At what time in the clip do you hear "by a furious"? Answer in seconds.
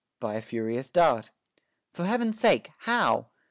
0.19-0.89